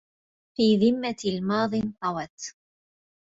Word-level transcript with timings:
في 0.57 0.77
ذمة 0.77 1.15
الماضي 1.25 1.79
انطوت 1.79 2.53